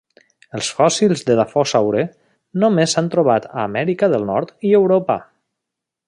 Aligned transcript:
Els 0.59 0.69
fòssils 0.77 1.19
d'edafòsaure 1.27 2.05
només 2.65 2.95
s'han 2.97 3.11
trobat 3.17 3.45
a 3.53 3.55
Amèrica 3.67 4.09
del 4.17 4.25
Nord 4.35 4.55
i 4.71 4.77
Europa. 4.83 5.19